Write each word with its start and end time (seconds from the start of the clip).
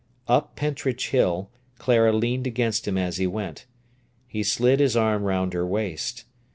Up 0.27 0.55
Pentrich 0.55 1.11
Hill 1.11 1.51
Clara 1.77 2.11
leaned 2.11 2.47
against 2.47 2.87
him 2.87 2.97
as 2.97 3.17
he 3.17 3.27
went. 3.27 3.67
He 4.27 4.41
slid 4.41 4.79
his 4.79 4.97
arm 4.97 5.25
round 5.25 5.53
her 5.53 5.63
waist. 5.63 6.23